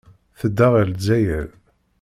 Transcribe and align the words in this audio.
Tedda 0.39 0.67
ɣer 0.73 0.85
Lezzayer. 0.87 1.47